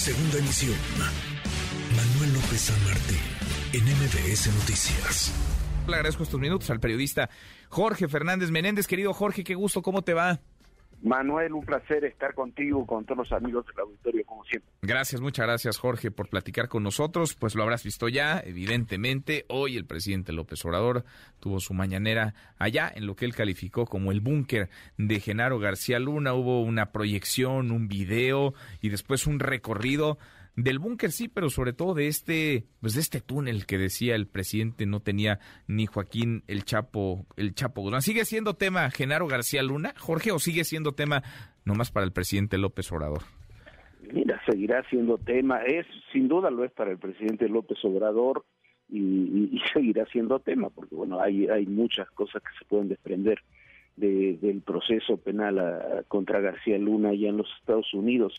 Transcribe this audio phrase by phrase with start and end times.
[0.00, 0.74] Segunda emisión.
[1.94, 3.18] Manuel López San Martín,
[3.74, 5.30] en MBS Noticias.
[5.86, 7.28] Le agradezco estos minutos al periodista
[7.68, 8.86] Jorge Fernández Menéndez.
[8.86, 10.40] Querido Jorge, qué gusto, ¿cómo te va?
[11.02, 14.70] Manuel, un placer estar contigo, con todos los amigos del auditorio, como siempre.
[14.82, 17.34] Gracias, muchas gracias, Jorge, por platicar con nosotros.
[17.34, 19.44] Pues lo habrás visto ya, evidentemente.
[19.48, 21.04] Hoy el presidente López Obrador
[21.38, 25.98] tuvo su mañanera allá, en lo que él calificó como el búnker de Genaro García
[25.98, 26.34] Luna.
[26.34, 30.18] Hubo una proyección, un video y después un recorrido
[30.56, 34.26] del búnker sí, pero sobre todo de este, pues de este túnel que decía el
[34.26, 38.02] presidente no tenía ni Joaquín el Chapo, el Chapo Guzmán.
[38.02, 41.22] ¿Sigue siendo tema Genaro García Luna, Jorge, o sigue siendo tema
[41.64, 43.22] nomás para el presidente López Obrador?
[44.12, 48.44] Mira, seguirá siendo tema, es sin duda lo es para el presidente López Obrador
[48.88, 53.38] y, seguirá siendo tema, porque bueno, hay, hay muchas cosas que se pueden desprender
[53.96, 58.34] del proceso penal contra García Luna allá en los Estados Unidos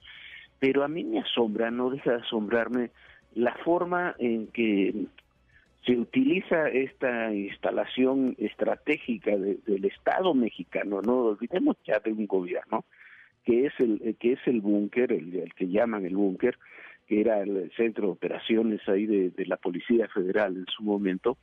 [0.61, 2.91] pero a mí me asombra, no deja de asombrarme
[3.33, 4.93] la forma en que
[5.83, 12.85] se utiliza esta instalación estratégica del Estado mexicano, no olvidemos ya de un gobierno
[13.43, 16.59] que es el que es el búnker, el, que llaman el búnker,
[17.07, 21.37] que era el centro de operaciones ahí de la Policía Federal en su momento,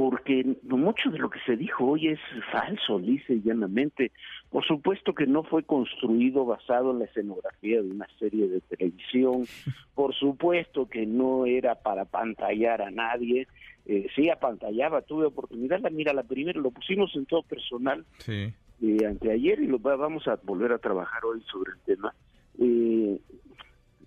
[0.00, 2.20] porque mucho de lo que se dijo hoy es
[2.50, 4.12] falso, dice llanamente.
[4.48, 9.44] Por supuesto que no fue construido basado en la escenografía de una serie de televisión,
[9.94, 13.46] por supuesto que no era para pantallar a nadie,
[13.84, 18.54] eh, sí apantallaba, tuve oportunidad, la, mira, la primera lo pusimos en todo personal sí.
[18.80, 22.14] eh, anteayer y lo vamos a volver a trabajar hoy sobre el tema.
[22.58, 23.20] Eh,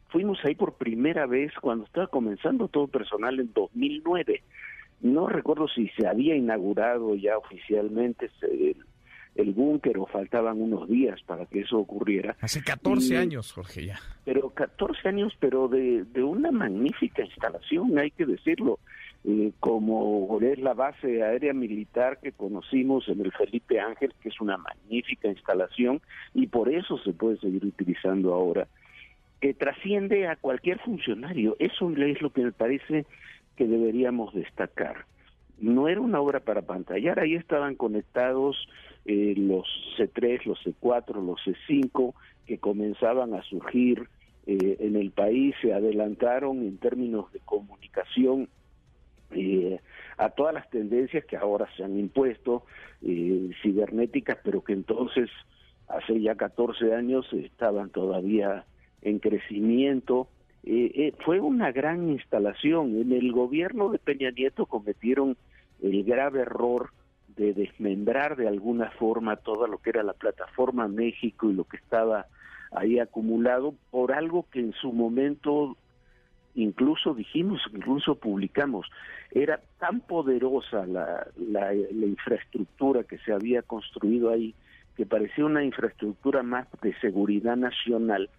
[0.07, 4.41] fuimos ahí por primera vez cuando estaba comenzando todo personal en 2009
[5.03, 8.31] no recuerdo si se había inaugurado ya oficialmente
[9.35, 12.35] el, búnker o faltaban unos días para que eso ocurriera.
[12.39, 13.99] Hace 14 años, Jorge, ya.
[14.25, 18.79] Pero 14 años, pero de, de una magnífica instalación, hay que decirlo.
[19.25, 24.41] Eh, como es la base aérea militar que conocimos en el Felipe Ángel, que es
[24.41, 26.01] una magnífica instalación
[26.33, 28.67] y por eso se puede seguir utilizando ahora,
[29.39, 31.55] que trasciende a cualquier funcionario.
[31.59, 33.05] Eso es lo que me parece
[33.55, 35.05] que deberíamos destacar.
[35.59, 38.67] No era una obra para pantallar, ahí estaban conectados
[39.05, 42.13] eh, los C3, los C4, los C5
[42.45, 44.09] que comenzaban a surgir
[44.45, 48.49] eh, en el país, se adelantaron en términos de comunicación
[49.31, 49.79] eh,
[50.17, 52.65] a todas las tendencias que ahora se han impuesto,
[53.61, 55.29] cibernéticas, pero que entonces,
[55.87, 58.65] hace ya 14 años, estaban todavía
[59.01, 60.29] en crecimiento
[60.65, 63.01] eh, eh, fue una gran instalación.
[63.01, 65.35] En el gobierno de Peña Nieto cometieron
[65.81, 66.91] el grave error
[67.35, 71.77] de desmembrar de alguna forma todo lo que era la plataforma México y lo que
[71.77, 72.27] estaba
[72.71, 75.75] ahí acumulado por algo que en su momento
[76.55, 78.87] incluso dijimos, incluso publicamos,
[79.31, 84.53] era tan poderosa la, la infraestructura que se había construido ahí
[84.95, 88.29] que parecía una infraestructura más de seguridad nacional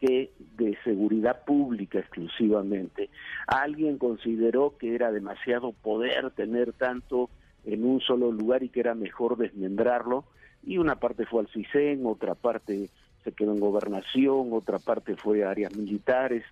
[0.00, 3.10] que de seguridad pública exclusivamente.
[3.46, 7.28] Alguien consideró que era demasiado poder tener tanto
[7.64, 10.24] en un solo lugar y que era mejor desmembrarlo,
[10.62, 12.88] y una parte fue al CISEN, otra parte
[13.24, 16.44] se quedó en gobernación, otra parte fue a áreas militares,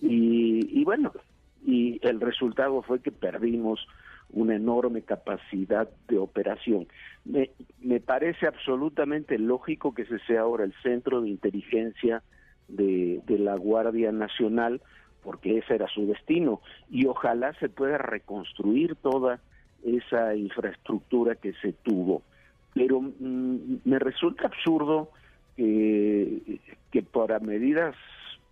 [0.00, 1.12] y, y bueno,
[1.66, 3.86] y el resultado fue que perdimos
[4.30, 6.86] una enorme capacidad de operación.
[7.24, 12.22] Me, me parece absolutamente lógico que ese sea ahora el centro de inteligencia
[12.68, 14.80] de, de la Guardia Nacional,
[15.22, 19.40] porque ese era su destino, y ojalá se pueda reconstruir toda
[19.84, 22.22] esa infraestructura que se tuvo.
[22.74, 25.10] Pero mm, me resulta absurdo
[25.56, 27.94] que, que para medidas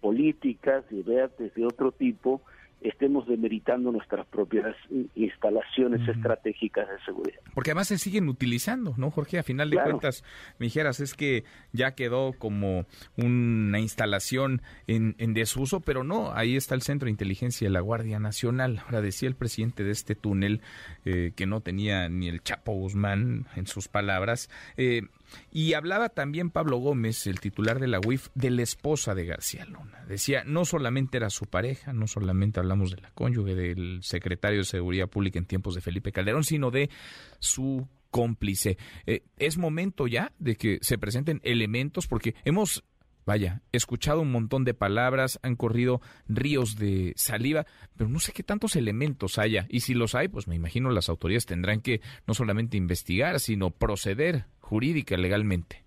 [0.01, 2.43] políticas, de de otro tipo,
[2.83, 4.77] estemos demeritando nuestras propias
[5.15, 7.41] instalaciones estratégicas de seguridad.
[7.55, 9.39] Porque además se siguen utilizando, ¿no, Jorge?
[9.39, 10.25] A final de cuentas,
[10.59, 16.75] me dijeras, es que ya quedó como una instalación en, desuso, pero no, ahí está
[16.75, 18.81] el Centro de Inteligencia de la Guardia Nacional.
[18.85, 20.61] Ahora decía el presidente de este túnel
[21.05, 24.51] eh, que no tenía ni el Chapo Guzmán en sus palabras.
[24.77, 25.03] Eh,
[25.51, 29.65] y hablaba también Pablo Gómez, el titular de la UIF, de la esposa de García
[29.65, 30.05] Luna.
[30.09, 34.65] Decía, no solamente era su pareja, no solamente hablamos de la cónyuge del secretario de
[34.65, 36.91] Seguridad Pública en tiempos de Felipe Calderón, sino de
[37.39, 38.77] su cómplice.
[39.07, 42.85] Eh, es momento ya de que se presenten elementos, porque hemos
[43.25, 48.43] Vaya, escuchado un montón de palabras, han corrido ríos de saliva, pero no sé qué
[48.43, 49.67] tantos elementos haya.
[49.69, 53.71] Y si los hay, pues me imagino las autoridades tendrán que no solamente investigar, sino
[53.71, 55.83] proceder jurídica, legalmente.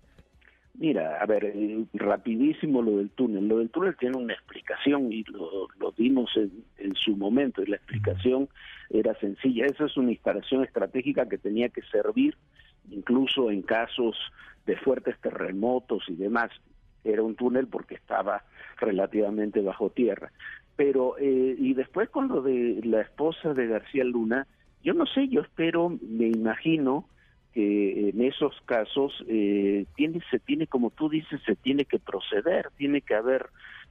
[0.74, 3.48] Mira, a ver, eh, rapidísimo lo del túnel.
[3.48, 7.66] Lo del túnel tiene una explicación y lo, lo dimos en, en, su momento y
[7.66, 8.48] la explicación
[8.90, 9.66] era sencilla.
[9.66, 12.36] Esa es una instalación estratégica que tenía que servir
[12.88, 14.16] incluso en casos
[14.66, 16.50] de fuertes terremotos y demás.
[17.02, 18.44] Era un túnel porque estaba
[18.78, 20.30] relativamente bajo tierra.
[20.76, 24.46] Pero, eh, y después con lo de la esposa de García Luna,
[24.84, 27.08] yo no sé, yo espero, me imagino,
[27.56, 32.68] que en esos casos eh, tiene, se tiene, como tú dices, se tiene que proceder,
[32.76, 33.46] tiene que haber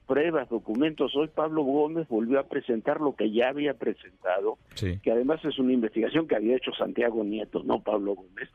[0.06, 1.16] pruebas, documentos.
[1.16, 5.74] Hoy Pablo Gómez volvió a presentar lo que ya había presentado, que además es una
[5.74, 8.50] investigación que había hecho Santiago Nieto, no Pablo Gómez,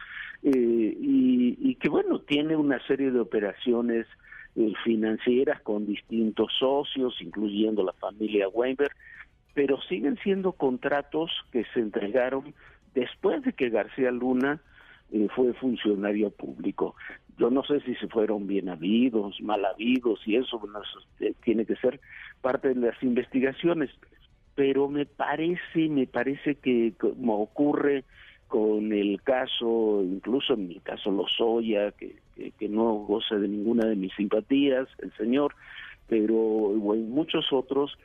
[0.44, 4.06] eh, y, y, que bueno, tiene una serie de operaciones
[4.54, 8.94] eh, financieras con distintos socios, incluyendo la familia Weinberg,
[9.54, 12.54] pero siguen siendo contratos que se entregaron
[12.94, 14.60] después de que García Luna
[15.12, 16.94] eh, fue funcionario público.
[17.38, 20.60] Yo no sé si se fueron bien habidos, mal habidos, y eso,
[21.20, 22.00] eh, tiene que ser
[22.40, 23.90] parte de las investigaciones.
[24.54, 28.04] Pero me parece, me parece que como ocurre
[28.46, 33.86] con el caso, incluso en mi caso Lozoya, que, que, que no goza de ninguna
[33.86, 35.54] de mis simpatías, el señor,
[36.08, 37.96] pero en muchos otros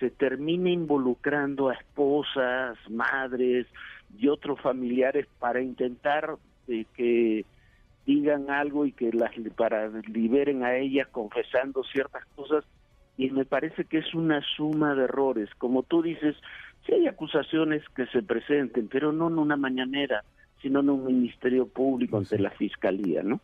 [0.00, 3.68] se termina involucrando a esposas, madres
[4.18, 6.36] y otros familiares para intentar
[6.66, 7.44] de que
[8.06, 12.64] digan algo y que las para liberen a ellas confesando ciertas cosas
[13.16, 16.34] y me parece que es una suma de errores como tú dices
[16.84, 20.24] si hay acusaciones que se presenten pero no en una mañanera
[20.62, 23.40] sino en un ministerio público ante la fiscalía, ¿no?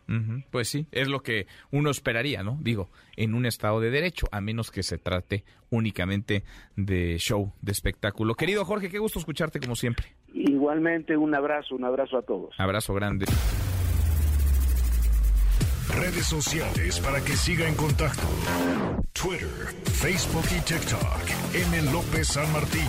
[0.51, 2.59] Pues sí, es lo que uno esperaría, ¿no?
[2.63, 6.45] Digo, en un estado de derecho, a menos que se trate únicamente
[6.77, 8.35] de show, de espectáculo.
[8.35, 10.07] Querido Jorge, qué gusto escucharte como siempre.
[10.35, 12.55] Igualmente, un abrazo, un abrazo a todos.
[12.59, 13.27] Abrazo grande.
[15.95, 18.27] Redes sociales para que siga en contacto:
[19.13, 19.49] Twitter,
[19.85, 21.55] Facebook y TikTok.
[21.55, 21.93] M.
[21.93, 22.89] López San Martín.